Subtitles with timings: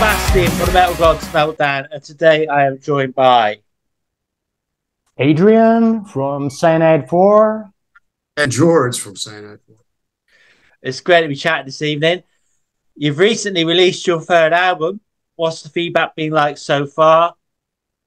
[0.00, 3.60] Sebastian from the Metal Gods Meltdown, and today I am joined by
[5.18, 7.70] Adrian from Cyanide4
[8.38, 9.58] and George from Cyanide4.
[10.80, 12.22] It's great to be chatting this evening.
[12.96, 15.02] You've recently released your third album.
[15.36, 17.34] What's the feedback been like so far?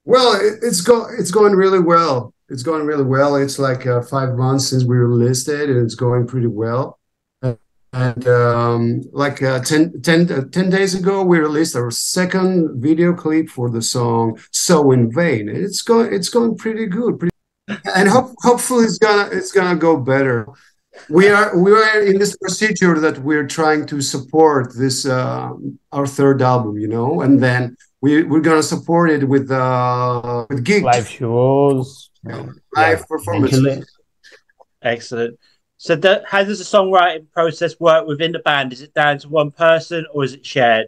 [0.04, 2.34] Well, it, it's go it's going really well.
[2.50, 3.36] It's going really well.
[3.36, 6.98] It's like uh, five months since we released it, and it's going pretty well.
[7.94, 13.14] And um, like uh, 10, 10, uh, 10 days ago, we released our second video
[13.14, 17.36] clip for the song "So in Vain." It's going it's going pretty good, pretty,
[17.96, 20.48] and hope, hopefully it's gonna it's gonna go better.
[21.08, 25.52] We are we are in this procedure that we're trying to support this uh,
[25.92, 30.64] our third album you know and then we we're gonna support it with uh with
[30.64, 32.10] gigs live shows.
[32.26, 33.86] You know, live yeah, performances.
[34.82, 35.38] Excellent
[35.84, 38.72] so that, how does the songwriting process work within the band?
[38.72, 40.88] Is it down to one person or is it shared?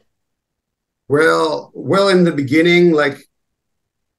[1.09, 3.17] Well well in the beginning like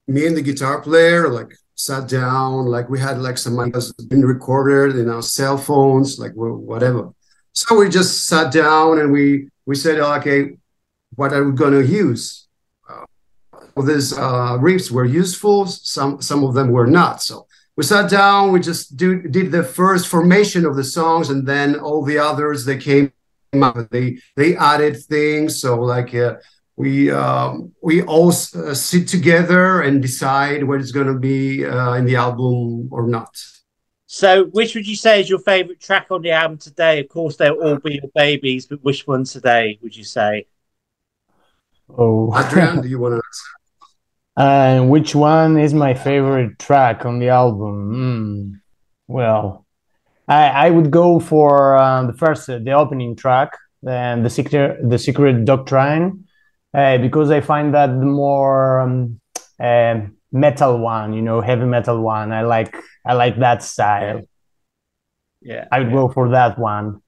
[0.06, 4.26] me and the guitar player like sat down like we had like some ideas been
[4.26, 7.08] recorded in our cell phones like whatever.
[7.54, 10.58] So we just sat down and we we said okay
[11.14, 12.48] what are we to use?
[12.86, 17.45] Uh, these uh, riffs were useful some some of them were not so
[17.76, 21.76] we sat down we just do, did the first formation of the songs and then
[21.78, 23.12] all the others they came
[23.62, 26.34] out they they added things so like uh,
[26.76, 31.94] we um, we all uh, sit together and decide what is going to be uh,
[31.94, 33.34] in the album or not.
[34.06, 37.00] So, which would you say is your favorite track on the album today?
[37.00, 40.46] Of course, they'll all be your babies, but which one today would you say?
[41.88, 43.22] Oh, Adrian, do you want to?
[44.36, 47.92] And uh, which one is my favorite track on the album?
[47.94, 48.60] Mm,
[49.08, 49.66] well,
[50.28, 54.78] I, I would go for uh, the first, uh, the opening track, and the secret,
[54.88, 56.26] the secret doctrine
[56.74, 59.20] uh, because I find that the more um,
[59.58, 60.00] uh,
[60.32, 62.76] metal one, you know, heavy metal one, I like
[63.06, 64.20] I like that style.
[65.40, 65.94] Yeah, I would yeah.
[65.94, 67.00] go for that one.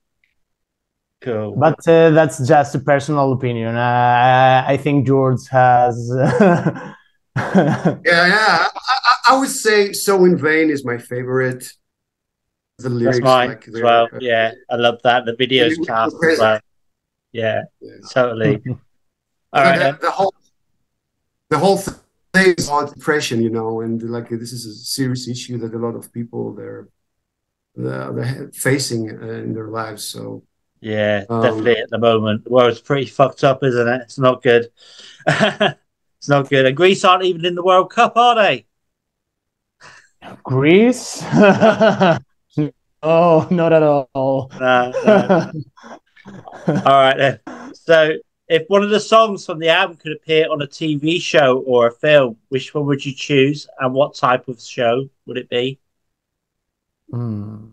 [1.20, 1.56] Cool.
[1.56, 3.76] But uh, that's just a personal opinion.
[3.76, 6.10] I, I think George has.
[7.38, 8.66] yeah, yeah.
[8.74, 11.72] I, I, would say "So in Vain" is my favorite.
[12.78, 14.08] The lyrics, that's mine like, as well.
[14.20, 15.24] Yeah, I love that.
[15.24, 16.60] The videos cast as well.
[17.32, 17.92] Yeah, yeah.
[18.10, 18.62] totally.
[19.52, 19.78] All right.
[19.78, 20.34] The, the, whole
[21.48, 25.58] the whole thing is about depression, you know, and like this is a serious issue
[25.58, 26.88] that a lot of people they're
[27.74, 30.04] they're facing uh, in their lives.
[30.04, 30.42] So
[30.80, 34.02] yeah, um, definitely at the moment, the world's pretty fucked up, isn't it?
[34.02, 34.68] It's not good.
[36.18, 36.66] it's not good.
[36.66, 38.66] And Greece aren't even in the World Cup, are they?
[40.42, 41.22] Greece?
[43.02, 44.50] oh, not at all.
[44.58, 45.52] No, no.
[46.66, 47.40] all right then.
[47.74, 48.12] So
[48.48, 51.86] if one of the songs from the album could appear on a TV show or
[51.86, 55.78] a film, which one would you choose, and what type of show would it be?
[57.10, 57.68] Hmm.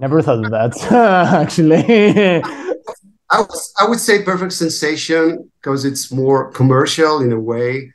[0.00, 2.42] Never thought of that, actually.
[3.34, 3.50] I would,
[3.80, 7.92] I would say Perfect Sensation because it's more commercial in a way.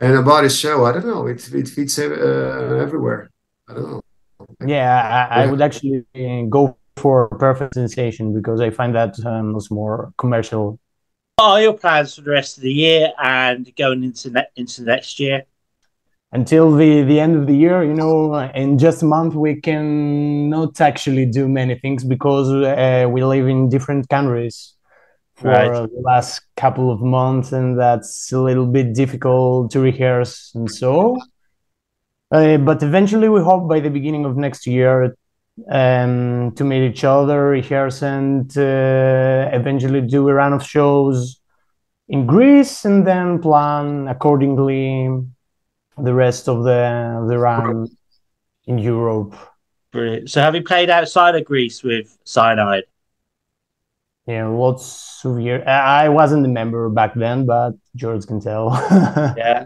[0.00, 3.30] And about a show, I don't know, it, it fits uh, everywhere.
[3.68, 4.02] I don't know.
[4.64, 6.06] Yeah, I, I would actually
[6.48, 10.78] go for Perfect Sensation because I find that um, was more commercial.
[11.36, 14.84] What are your plans for the rest of the year and going into ne- into
[14.84, 15.42] next year?
[16.32, 20.48] Until the, the end of the year, you know, in just a month, we can
[20.48, 24.74] not actually do many things because uh, we live in different countries
[25.38, 25.70] for right.
[25.70, 31.16] the last couple of months, and that's a little bit difficult to rehearse and so.
[32.30, 35.16] Uh, but eventually, we hope by the beginning of next year
[35.70, 41.40] um, to meet each other, rehearse, and uh, eventually do a run of shows
[42.08, 45.08] in Greece, and then plan accordingly
[45.96, 47.88] the rest of the the run
[48.66, 49.34] in Europe.
[49.92, 50.30] Brilliant.
[50.30, 52.84] So, have you played outside of Greece with Cyanide?
[54.28, 55.66] Yeah, lots of years.
[55.66, 58.68] I wasn't a member back then, but George can tell.
[59.38, 59.64] yeah.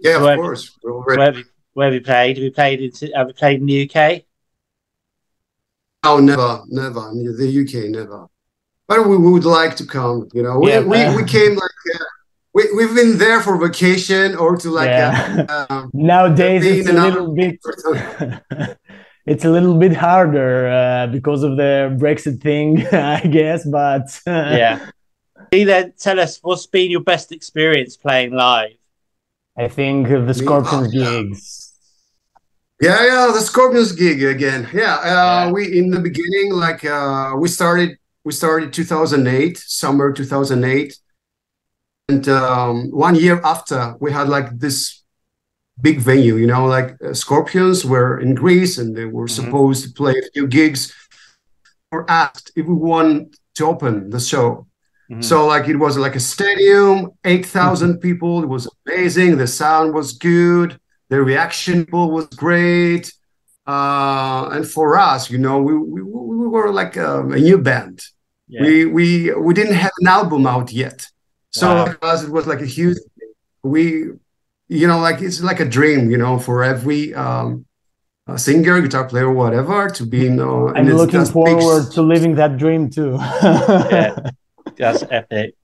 [0.00, 0.76] Yeah, of where course.
[0.82, 2.36] Where have, you, where have you played?
[2.36, 4.22] Have you played in, have you played in the UK?
[6.02, 7.12] Oh, never, never.
[7.12, 8.26] The UK, never.
[8.88, 10.28] But we would like to come.
[10.32, 12.04] You know, we yeah, we, we came like uh,
[12.54, 14.88] we we've been there for vacation or to like.
[14.88, 15.46] Yeah.
[15.48, 17.60] Uh, um, Nowadays, it's a little bit.
[19.28, 23.66] it's a little bit harder uh, because of the Brexit thing, I guess.
[23.66, 24.90] But yeah,
[25.50, 28.76] then tell us what's been your best experience playing live.
[29.56, 31.22] I think the Scorpions oh, yeah.
[31.22, 31.68] gigs
[32.80, 34.68] yeah, yeah, the Scorpions gig again.
[34.72, 35.50] Yeah, uh, yeah.
[35.50, 40.96] we in the beginning, like uh, we started we started 2008, summer 2008,
[42.08, 44.97] and um, one year after we had like this
[45.80, 46.36] big venue.
[46.36, 49.44] You know, like uh, Scorpions were in Greece and they were mm-hmm.
[49.44, 50.94] supposed to play a few gigs.
[51.90, 54.66] Or asked if we want to open the show.
[55.10, 55.22] Mm-hmm.
[55.22, 57.98] So like it was like a stadium, 8,000 mm-hmm.
[58.00, 58.42] people.
[58.42, 59.38] It was amazing.
[59.38, 60.78] The sound was good.
[61.08, 63.10] The reaction was great.
[63.66, 68.02] Uh, and for us, you know, we, we, we were like um, a new band.
[68.48, 68.62] Yeah.
[68.62, 71.06] We, we, we didn't have an album out yet.
[71.50, 71.94] So wow.
[72.02, 72.98] us, it was like a huge,
[73.62, 74.10] we,
[74.68, 77.64] you know, like it's like a dream, you know, for every um,
[78.36, 80.18] singer, guitar player, whatever, to be.
[80.18, 81.92] You know, I'm looking forward big...
[81.94, 83.16] to living that dream too.
[83.42, 84.16] yeah,
[84.76, 85.54] that's epic.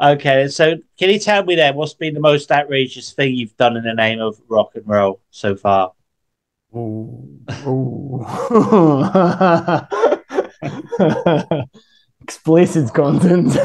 [0.00, 3.76] Okay, so can you tell me then what's been the most outrageous thing you've done
[3.76, 5.92] in the name of rock and roll so far?
[6.74, 7.38] Ooh.
[7.66, 8.24] Ooh.
[12.22, 13.56] Explicit content.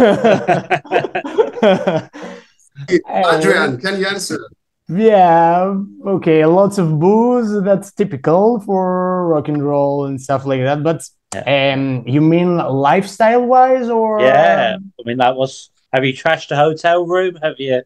[3.10, 4.48] Adrian, can you answer?
[4.90, 5.76] Yeah,
[6.06, 7.62] okay, lots of booze.
[7.64, 10.82] That's typical for rock and roll and stuff like that.
[10.82, 11.04] But
[11.34, 11.74] yeah.
[11.74, 14.78] um, you mean lifestyle wise, or yeah?
[14.78, 15.72] I mean, that was.
[15.94, 17.38] Have you trashed a hotel room?
[17.44, 17.82] Have you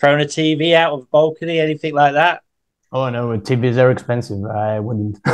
[0.00, 1.60] thrown a TV out of a balcony?
[1.60, 2.42] Anything like that?
[2.92, 4.42] Oh no, TVs are expensive.
[4.46, 5.18] I wouldn't.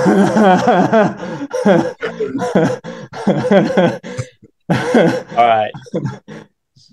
[5.39, 5.71] All right.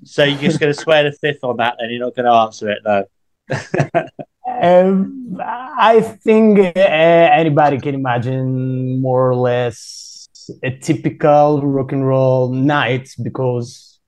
[0.03, 2.31] So you're just going to swear the fifth on that, and you're not going to
[2.31, 3.05] answer it, though
[4.61, 10.27] um, I think uh, anybody can imagine more or less
[10.63, 13.99] a typical rock and roll night because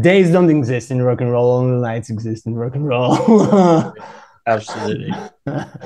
[0.00, 3.92] days don't exist in rock and roll, only nights exist in rock and roll.
[4.46, 5.12] Absolutely.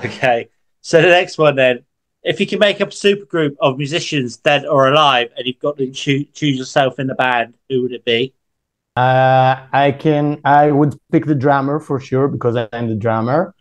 [0.04, 0.48] okay.
[0.82, 1.84] So the next one then.
[2.22, 5.58] If you can make up a super group of musicians, dead or alive, and you've
[5.58, 8.34] got to choose yourself in the band, who would it be?
[9.00, 10.40] Uh, I can.
[10.44, 13.54] I would pick the drummer for sure because I'm the drummer.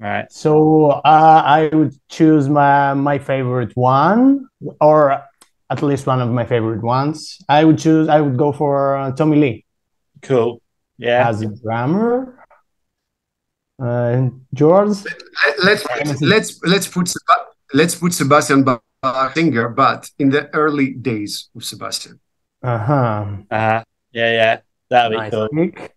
[0.00, 0.26] Right.
[0.32, 4.48] So uh, I would choose my my favorite one,
[4.80, 5.22] or
[5.74, 7.38] at least one of my favorite ones.
[7.48, 8.08] I would choose.
[8.08, 9.64] I would go for uh, Tommy Lee.
[10.22, 10.60] Cool.
[10.98, 11.28] Yeah.
[11.28, 12.12] As a drummer.
[13.78, 14.96] Uh, George.
[15.62, 15.84] Let's
[16.24, 17.12] let's let's put
[17.72, 18.64] let's put Sebastian
[19.34, 22.18] Singer, but in the early days of Sebastian.
[22.62, 23.26] Uh huh.
[23.50, 23.82] Uh,
[24.12, 24.60] yeah, yeah.
[24.90, 25.48] That'd nice be cool.
[25.48, 25.94] Pick.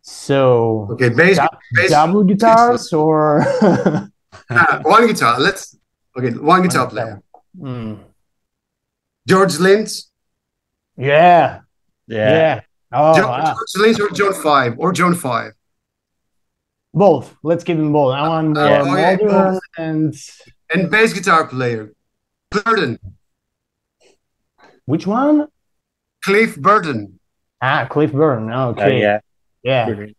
[0.00, 1.38] So okay, bass,
[1.72, 4.08] bass double guitars or uh,
[4.82, 5.38] one guitar.
[5.38, 5.76] Let's
[6.16, 7.22] okay, one guitar player.
[7.58, 8.00] Mm.
[9.26, 9.90] George Lynch.
[10.96, 11.60] Yeah.
[12.06, 12.30] Yeah.
[12.30, 12.60] Yeah.
[12.92, 13.54] Oh, George, wow.
[13.54, 15.52] George Lynch or John Five or John Five.
[16.94, 17.34] Both.
[17.42, 18.14] Let's give them both.
[18.14, 18.82] I want more yeah.
[18.82, 19.58] modern okay.
[19.78, 20.14] and
[20.74, 21.92] and bass guitar player.
[22.50, 22.98] Burton.
[24.84, 25.48] Which one?
[26.24, 27.18] Cliff Burton.
[27.62, 28.50] Ah, Cliff Burton.
[28.50, 29.00] Oh, okay.
[29.00, 29.20] yeah.
[29.62, 29.86] Yeah.
[29.86, 30.16] Brilliant.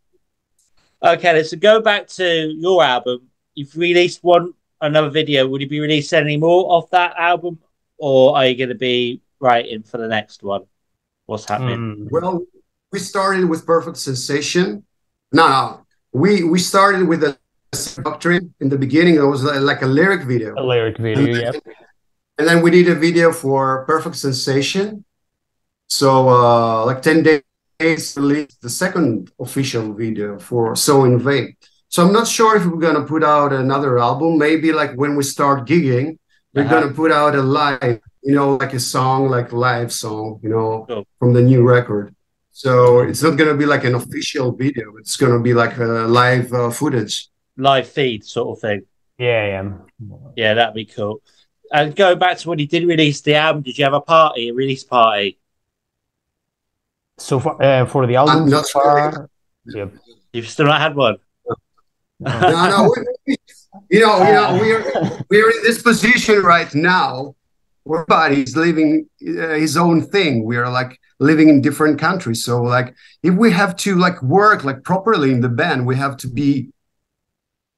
[1.03, 3.27] Okay, let's go back to your album.
[3.53, 5.45] You've released one another video.
[5.47, 7.59] Will you be releasing any more of that album,
[7.97, 10.63] or are you going to be writing for the next one?
[11.25, 12.07] What's happening?
[12.07, 12.11] Mm.
[12.11, 12.45] Well,
[12.93, 14.85] we started with Perfect Sensation.
[15.33, 17.37] No, no, we we started with a
[18.01, 19.15] doctrine in the beginning.
[19.15, 20.53] It was like a lyric video.
[20.57, 21.51] A lyric video, yeah.
[22.37, 25.03] And then we did a video for Perfect Sensation,
[25.93, 27.21] so uh, like 10
[27.77, 31.55] days released the second official video for So in Vain.
[31.87, 34.39] So I'm not sure if we're gonna put out another album.
[34.39, 36.17] Maybe like when we start gigging,
[36.53, 36.81] we're uh-huh.
[36.81, 40.85] gonna put out a live, you know, like a song, like live song, you know,
[40.87, 41.05] cool.
[41.19, 42.15] from the new record.
[42.51, 44.95] So it's not gonna be like an official video.
[44.97, 48.81] It's gonna be like a live uh, footage, live feed sort of thing.
[49.19, 50.53] Yeah, yeah, yeah.
[50.55, 51.21] That'd be cool.
[51.71, 54.49] And going back to when you did release the album, did you have a party,
[54.49, 55.37] a release party?
[57.23, 59.29] So far, uh, for the album, so far,
[59.67, 59.93] yep.
[60.33, 61.15] You've still not had one.
[62.19, 62.39] no,
[62.73, 62.93] no.
[63.25, 63.37] We,
[63.89, 67.33] you know, you know, we're we're in this position right now.
[67.83, 70.43] Where everybody's living uh, his own thing.
[70.43, 72.43] We are like living in different countries.
[72.43, 76.17] So, like, if we have to like work like properly in the band, we have
[76.17, 76.71] to be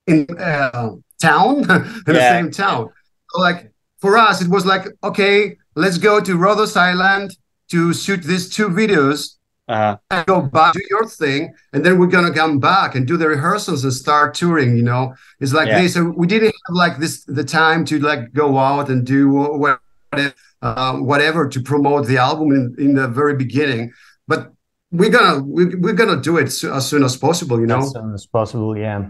[0.07, 0.89] in uh,
[1.21, 2.13] town in yeah.
[2.13, 2.89] the same town.
[3.29, 7.37] So, like for us, it was like, okay, let's go to Rhodos Island
[7.71, 9.35] to shoot these two videos
[9.67, 9.97] uh-huh.
[10.11, 13.27] and go back do your thing and then we're gonna come back and do the
[13.27, 15.13] rehearsals and start touring you know?
[15.39, 15.81] It's like yeah.
[15.81, 19.29] this so we didn't have like this the time to like go out and do
[19.29, 23.91] whatever, uh, whatever to promote the album in, in the very beginning.
[24.27, 24.51] But
[24.91, 27.79] we're gonna we, we're gonna do it so, as soon as possible you know?
[27.79, 29.07] As soon as possible yeah.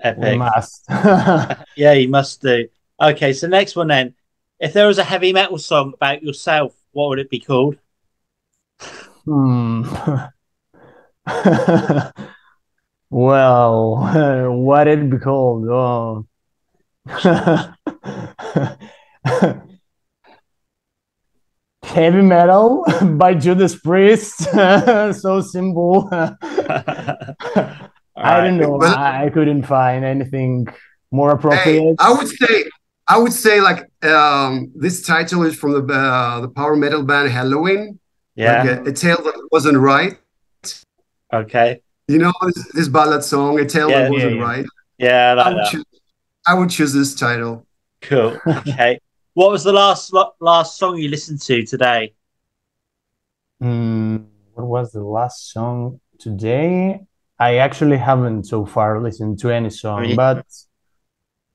[0.00, 0.22] Epic.
[0.22, 0.86] we must.
[1.76, 2.68] Yeah you must do.
[3.00, 4.14] Okay so next one then.
[4.60, 7.76] If there was a heavy metal song about yourself what would it be called
[9.24, 9.84] Hmm.
[13.10, 15.68] well, what it be called?
[15.68, 16.26] Oh.
[21.82, 22.84] Heavy metal
[23.16, 24.38] by Judas Priest.
[24.40, 26.08] so simple.
[26.12, 26.36] I
[28.16, 28.80] don't know.
[28.82, 30.66] I, I, couldn't find anything
[31.10, 31.80] more appropriate.
[31.80, 32.64] Hey, I would say,
[33.06, 37.30] I would say, like um, this title is from the uh, the power metal band
[37.30, 37.98] Helloween.
[38.38, 40.16] Yeah, like a, a, tale that wasn't right.
[41.32, 41.80] Okay.
[42.06, 44.44] You know this, this ballad song, a tale yeah, that wasn't yeah, yeah.
[44.44, 44.66] right.
[44.96, 45.84] Yeah, I, like I, would choose,
[46.46, 47.66] I would choose this title.
[48.00, 48.38] Cool.
[48.46, 49.00] Okay.
[49.34, 52.14] what was the last last song you listened to today?
[53.60, 57.00] Mm, what was the last song today?
[57.40, 60.14] I actually haven't so far listened to any song, really?
[60.14, 60.46] but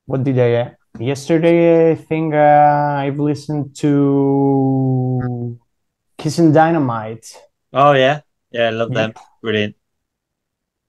[0.04, 0.76] what did I?
[0.98, 5.03] Yesterday, I think uh, I've listened to
[6.24, 7.36] Kissing Dynamite.
[7.74, 9.08] Oh yeah, yeah, I love yeah.
[9.08, 9.12] them.
[9.42, 9.76] Brilliant.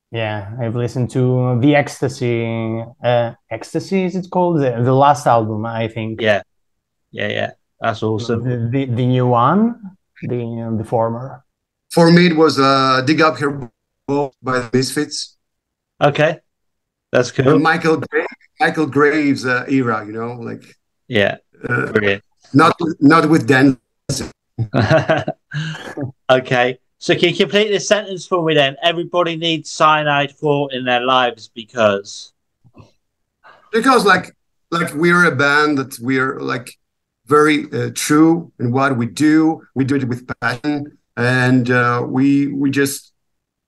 [0.09, 2.81] Yeah, I've listened to the Ecstasy.
[3.03, 4.61] Uh, Ecstasy is it called?
[4.61, 6.21] The, the last album, I think.
[6.21, 6.43] Yeah,
[7.11, 7.51] yeah, yeah.
[7.81, 8.45] That's awesome.
[8.45, 11.43] The the, the new one, the the former.
[11.91, 13.69] For me, it was uh, "Dig Up Her
[14.41, 15.35] by the Misfits.
[15.99, 16.39] Okay,
[17.11, 17.59] that's cool.
[17.59, 18.01] Michael
[18.61, 20.63] Michael Graves uh, era, you know, like
[21.09, 21.35] yeah,
[21.67, 22.23] uh, brilliant.
[22.53, 23.77] Not not with Dan.
[26.29, 28.77] okay, so can you complete this sentence for me then?
[28.81, 32.33] Everybody needs Cyanide4 in their lives because
[33.71, 34.35] because like
[34.71, 36.77] like we're a band that we're like
[37.25, 39.61] very uh, true in what we do.
[39.75, 43.11] We do it with passion, and uh, we we just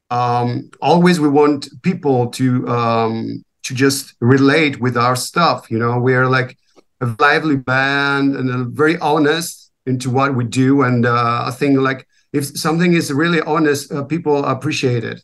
[0.09, 5.69] um, always we want people to um, to just relate with our stuff.
[5.69, 6.57] You know, we're like
[7.01, 10.83] a lively band and very honest into what we do.
[10.83, 15.23] And uh, I think like if something is really honest, uh, people appreciate it.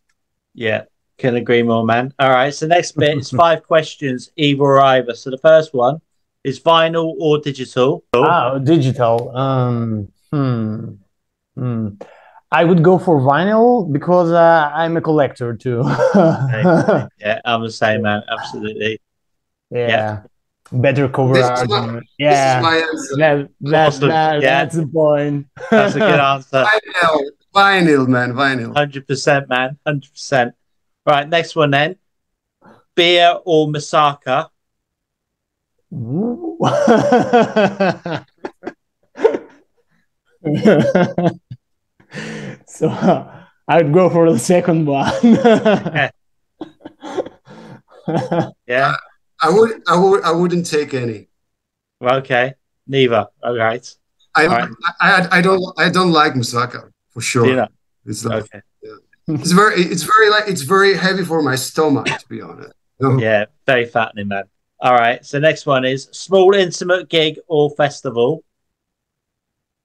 [0.54, 0.84] Yeah,
[1.18, 2.14] can agree more, man.
[2.20, 5.16] All right, so next bit is five questions, either or either.
[5.16, 6.02] So the first one
[6.44, 8.04] is vinyl or digital.
[8.14, 9.36] Oh, digital.
[9.36, 10.96] Um, hmm.
[11.56, 11.88] Hmm.
[12.52, 15.82] I would go for vinyl because uh, I'm a collector too.
[16.16, 18.22] yeah, I'm the same man.
[18.30, 19.02] Absolutely.
[19.72, 19.88] Yeah.
[19.88, 20.22] yeah.
[20.74, 21.70] Better cover art.
[21.70, 22.62] My, yeah.
[22.62, 24.10] That, that, awesome.
[24.10, 24.64] that, yeah.
[24.64, 25.48] That's the point.
[25.70, 26.66] that's a good answer.
[26.66, 27.22] Vinyl,
[27.54, 28.34] vinyl, man.
[28.34, 28.74] Vinyl.
[28.74, 29.78] 100%, man.
[29.88, 30.54] 100%.
[31.06, 31.98] Right, next one then.
[32.96, 34.50] Beer or Moussaka?
[42.74, 42.90] So
[43.68, 45.14] I'd go for the second one.
[48.68, 48.96] yeah.
[49.44, 51.28] I would I would I wouldn't take any.
[52.02, 52.54] okay.
[52.88, 53.28] Neither.
[53.44, 53.96] All right.
[54.36, 54.70] I, right.
[55.00, 57.46] I, I, don't I don't like moussaka for sure.
[57.46, 57.68] You know?
[58.06, 58.62] It's like, okay.
[58.82, 59.36] Yeah.
[59.36, 62.74] It's very it's very like it's very heavy for my stomach to be honest.
[63.00, 64.46] Yeah, very fattening, man.
[64.80, 65.26] All right.
[65.26, 68.44] So next one is small intimate gig or festival.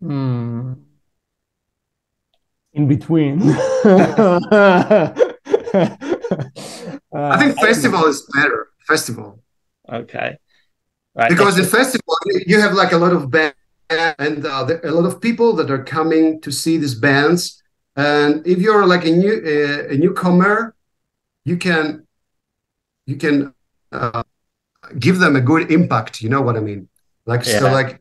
[0.00, 0.74] Hmm
[2.78, 3.42] in between.
[3.50, 3.54] uh,
[7.12, 8.68] I think festival is better.
[8.86, 9.42] Festival.
[9.88, 10.36] Okay.
[11.14, 11.30] Right.
[11.30, 12.14] Because the festival
[12.46, 13.56] you have like a lot of bands
[13.90, 17.62] and uh, a lot of people that are coming to see these bands.
[17.96, 20.74] And if you're like a new uh, a newcomer,
[21.44, 22.06] you can
[23.06, 23.54] you can
[23.90, 24.22] uh,
[24.98, 26.20] give them a good impact.
[26.20, 26.88] You know what I mean?
[27.26, 27.58] Like yeah.
[27.58, 28.00] so, like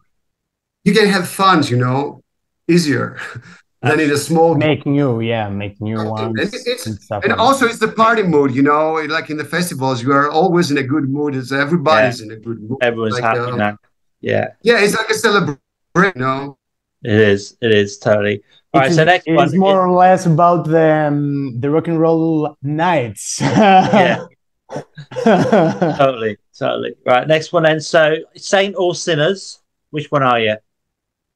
[0.83, 1.63] you can have fun.
[1.63, 2.23] You know,
[2.67, 3.17] easier.
[3.81, 7.67] than in a small make new yeah make new ones and, it's, and, and also
[7.67, 10.83] it's the party mood you know like in the festivals you are always in a
[10.83, 12.25] good mood it's everybody's yeah.
[12.25, 13.77] in a good mood everyone's like, happy now.
[14.19, 14.47] Yeah.
[14.63, 15.61] Yeah it's like a celebration
[15.95, 16.57] you know?
[17.03, 18.43] It is it is totally.
[18.73, 21.99] All right, so next it's one more or less about the um, the rock and
[21.99, 23.39] roll nights.
[23.39, 24.25] Yeah.
[25.23, 26.95] Totally totally.
[27.05, 27.79] Right next one then.
[27.79, 29.59] So saint or sinners
[29.91, 30.57] which one are you?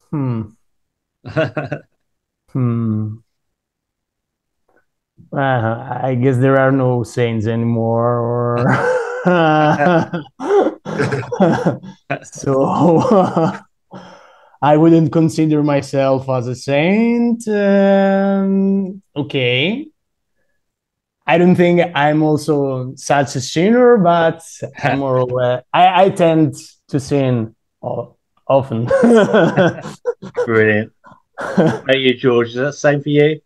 [0.10, 0.42] Hmm.
[5.42, 8.60] Uh, I guess there are no saints anymore, or
[12.24, 12.62] so
[14.62, 17.48] I wouldn't consider myself as a saint.
[17.48, 19.88] Um, okay,
[21.26, 24.44] I don't think I'm also such a sinner, but
[24.84, 26.54] I'm more or less, I, I tend
[26.90, 27.56] to sin
[28.48, 28.86] often.
[30.46, 30.94] Brilliant.
[31.88, 32.50] Hey, you, George.
[32.50, 33.42] Is that the same for you?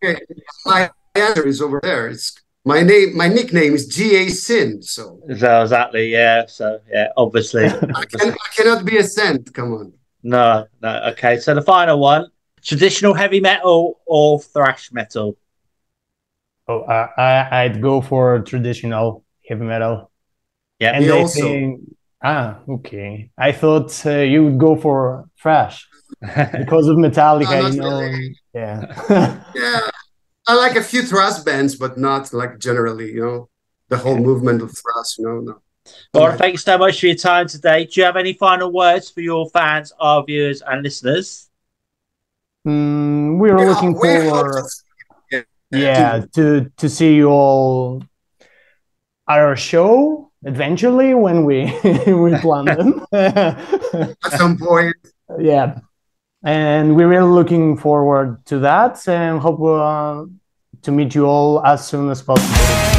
[0.65, 2.07] My answer is over there.
[2.07, 3.15] It's my name.
[3.15, 4.81] My nickname is G A Sin.
[4.81, 5.19] So.
[5.38, 6.45] so exactly, yeah.
[6.48, 7.65] So yeah, obviously.
[7.65, 9.53] I, can, I cannot be a saint.
[9.53, 9.93] Come on.
[10.24, 11.01] No, no.
[11.12, 12.27] Okay, so the final one:
[12.63, 15.38] Traditional heavy metal or thrash metal?
[16.67, 20.10] Oh, uh, I I'd go for traditional heavy metal.
[20.79, 21.41] Yeah, and Me I also.
[21.41, 21.81] think
[22.24, 23.29] ah okay.
[23.38, 25.88] I thought uh, you would go for thrash
[26.22, 27.62] because of Metallica.
[27.62, 28.39] No, you know, really.
[28.53, 29.43] yeah.
[29.53, 29.89] Yeah,
[30.47, 33.49] I like a few thrash bands, but not like generally, you know,
[33.89, 35.17] the whole movement of thrash.
[35.19, 35.61] No, no.
[36.13, 37.85] Well, thank you so much for your time today.
[37.85, 41.49] Do you have any final words for your fans, our viewers, and listeners?
[42.67, 44.63] Mm, we're We looking hope- we hope forward.
[45.31, 48.03] to- yeah to to see you all
[49.27, 51.65] at our show eventually when we
[52.07, 54.95] we plan them at some point.
[55.39, 55.79] yeah
[56.45, 60.25] and we're really looking forward to that and hope uh,
[60.83, 62.94] to meet you all as soon as possible